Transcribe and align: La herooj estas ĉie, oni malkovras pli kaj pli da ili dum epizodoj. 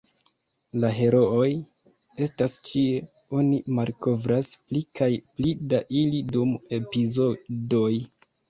La 0.83 0.87
herooj 0.99 1.49
estas 2.27 2.55
ĉie, 2.71 2.95
oni 3.41 3.61
malkovras 3.81 4.49
pli 4.71 4.83
kaj 5.01 5.11
pli 5.35 5.55
da 5.75 5.85
ili 6.03 6.27
dum 6.35 6.57
epizodoj. 6.83 7.89